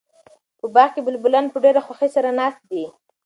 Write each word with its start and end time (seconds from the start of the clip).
په 0.59 0.65
باغ 0.75 0.89
کې 0.93 1.01
بلبلان 1.05 1.45
په 1.51 1.57
ډېره 1.63 1.81
خوښۍ 1.85 2.09
سره 2.15 2.29
ناست 2.39 2.61
دي. 2.71 2.83